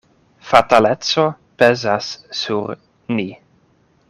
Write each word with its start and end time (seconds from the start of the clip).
Fataleco 0.51 1.25
pezas 1.63 2.09
sur 2.41 2.75
ni. 3.15 3.29